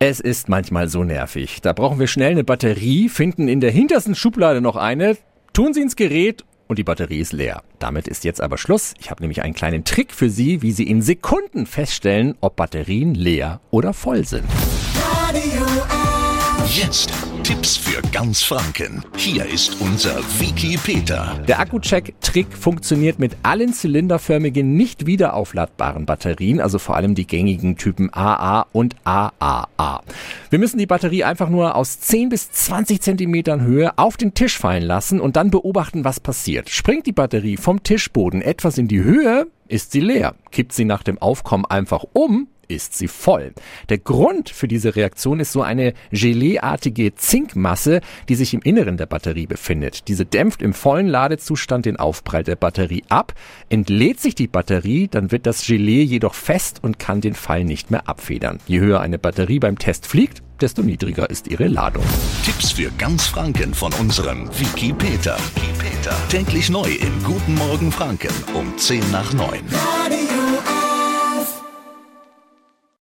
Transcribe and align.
Es 0.00 0.20
ist 0.20 0.48
manchmal 0.48 0.88
so 0.88 1.02
nervig. 1.02 1.60
Da 1.60 1.72
brauchen 1.72 1.98
wir 1.98 2.06
schnell 2.06 2.30
eine 2.30 2.44
Batterie, 2.44 3.08
finden 3.08 3.48
in 3.48 3.60
der 3.60 3.72
hintersten 3.72 4.14
Schublade 4.14 4.60
noch 4.60 4.76
eine, 4.76 5.16
tun 5.52 5.74
sie 5.74 5.80
ins 5.80 5.96
Gerät 5.96 6.44
und 6.68 6.78
die 6.78 6.84
Batterie 6.84 7.18
ist 7.18 7.32
leer. 7.32 7.64
Damit 7.80 8.06
ist 8.06 8.22
jetzt 8.22 8.40
aber 8.40 8.58
Schluss. 8.58 8.94
Ich 9.00 9.10
habe 9.10 9.22
nämlich 9.22 9.42
einen 9.42 9.54
kleinen 9.54 9.82
Trick 9.82 10.12
für 10.12 10.30
Sie, 10.30 10.62
wie 10.62 10.70
Sie 10.70 10.88
in 10.88 11.02
Sekunden 11.02 11.66
feststellen, 11.66 12.36
ob 12.40 12.54
Batterien 12.54 13.16
leer 13.16 13.60
oder 13.72 13.92
voll 13.92 14.24
sind. 14.24 14.44
Jetzt 16.68 17.12
Tipps 17.48 17.78
für 17.78 18.02
ganz 18.12 18.42
Franken. 18.42 19.02
Hier 19.16 19.46
ist 19.46 19.80
unser 19.80 20.18
Wiki 20.38 20.76
Peter. 20.76 21.42
Der 21.48 21.60
Akku-Check-Trick 21.60 22.52
funktioniert 22.52 23.18
mit 23.18 23.38
allen 23.42 23.72
zylinderförmigen, 23.72 24.74
nicht 24.74 25.06
wiederaufladbaren 25.06 26.04
Batterien, 26.04 26.60
also 26.60 26.78
vor 26.78 26.96
allem 26.96 27.14
die 27.14 27.26
gängigen 27.26 27.78
Typen 27.78 28.12
AA 28.12 28.66
und 28.72 28.96
AAA. 29.04 30.02
Wir 30.50 30.58
müssen 30.58 30.76
die 30.76 30.84
Batterie 30.84 31.24
einfach 31.24 31.48
nur 31.48 31.74
aus 31.74 32.00
10 32.00 32.28
bis 32.28 32.50
20 32.50 33.00
Zentimetern 33.00 33.62
Höhe 33.62 33.96
auf 33.96 34.18
den 34.18 34.34
Tisch 34.34 34.58
fallen 34.58 34.82
lassen 34.82 35.18
und 35.18 35.36
dann 35.36 35.50
beobachten, 35.50 36.04
was 36.04 36.20
passiert. 36.20 36.68
Springt 36.68 37.06
die 37.06 37.12
Batterie 37.12 37.56
vom 37.56 37.82
Tischboden 37.82 38.42
etwas 38.42 38.76
in 38.76 38.88
die 38.88 39.02
Höhe, 39.02 39.46
ist 39.68 39.92
sie 39.92 40.00
leer. 40.00 40.34
Kippt 40.50 40.74
sie 40.74 40.84
nach 40.84 41.02
dem 41.02 41.16
Aufkommen 41.16 41.64
einfach 41.64 42.04
um, 42.12 42.48
ist 42.68 42.96
sie 42.96 43.08
voll. 43.08 43.52
Der 43.88 43.98
Grund 43.98 44.50
für 44.50 44.68
diese 44.68 44.94
Reaktion 44.94 45.40
ist 45.40 45.52
so 45.52 45.62
eine 45.62 45.94
Geleeartige 46.10 47.14
Zinkmasse, 47.14 48.00
die 48.28 48.34
sich 48.34 48.54
im 48.54 48.60
Inneren 48.62 48.96
der 48.96 49.06
Batterie 49.06 49.46
befindet. 49.46 50.08
Diese 50.08 50.24
dämpft 50.24 50.62
im 50.62 50.74
vollen 50.74 51.08
Ladezustand 51.08 51.86
den 51.86 51.96
Aufprall 51.96 52.44
der 52.44 52.56
Batterie 52.56 53.04
ab. 53.08 53.34
Entlädt 53.68 54.20
sich 54.20 54.34
die 54.34 54.46
Batterie, 54.46 55.08
dann 55.08 55.32
wird 55.32 55.46
das 55.46 55.66
Gelee 55.66 56.02
jedoch 56.02 56.34
fest 56.34 56.80
und 56.82 56.98
kann 56.98 57.20
den 57.20 57.34
Fall 57.34 57.64
nicht 57.64 57.90
mehr 57.90 58.08
abfedern. 58.08 58.58
Je 58.66 58.80
höher 58.80 59.00
eine 59.00 59.18
Batterie 59.18 59.58
beim 59.58 59.78
Test 59.78 60.06
fliegt, 60.06 60.42
desto 60.60 60.82
niedriger 60.82 61.30
ist 61.30 61.48
ihre 61.48 61.68
Ladung. 61.68 62.04
Tipps 62.44 62.72
für 62.72 62.90
ganz 62.98 63.26
Franken 63.26 63.74
von 63.74 63.92
unserem 63.94 64.48
Wiki 64.58 64.92
Peter. 64.92 65.36
Wiki 65.54 65.72
Peter. 65.78 66.16
Täglich 66.28 66.68
neu 66.68 66.90
im 66.90 67.22
Guten 67.22 67.54
Morgen 67.54 67.92
Franken 67.92 68.32
um 68.54 68.76
10 68.76 69.10
nach 69.10 69.32
9. 69.32 69.60
Radio 69.72 70.77